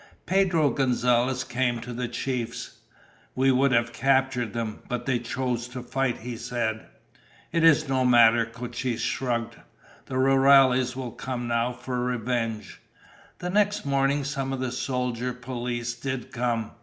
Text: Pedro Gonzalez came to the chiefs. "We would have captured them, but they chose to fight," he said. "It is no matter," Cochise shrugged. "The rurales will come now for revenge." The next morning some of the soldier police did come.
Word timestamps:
Pedro 0.25 0.71
Gonzalez 0.71 1.43
came 1.43 1.79
to 1.81 1.93
the 1.93 2.07
chiefs. 2.07 2.79
"We 3.35 3.51
would 3.51 3.71
have 3.71 3.93
captured 3.93 4.51
them, 4.53 4.79
but 4.89 5.05
they 5.05 5.19
chose 5.19 5.67
to 5.67 5.83
fight," 5.83 6.17
he 6.21 6.37
said. 6.37 6.87
"It 7.51 7.63
is 7.63 7.87
no 7.87 8.03
matter," 8.03 8.43
Cochise 8.47 8.99
shrugged. 9.03 9.57
"The 10.07 10.15
rurales 10.17 10.95
will 10.95 11.11
come 11.11 11.47
now 11.47 11.71
for 11.71 11.99
revenge." 11.99 12.81
The 13.37 13.51
next 13.51 13.85
morning 13.85 14.23
some 14.23 14.51
of 14.51 14.59
the 14.59 14.71
soldier 14.71 15.33
police 15.33 15.93
did 15.93 16.31
come. 16.31 16.71